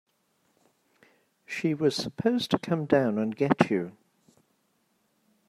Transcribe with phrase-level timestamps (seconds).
[1.45, 3.95] She was supposed to come down and get you.